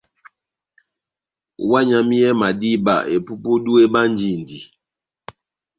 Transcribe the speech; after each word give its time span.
Ohányamiyɛhɛ 1.63 2.37
madíba, 2.41 2.95
epupudu 3.15 3.71
ebánjindi. 3.85 4.59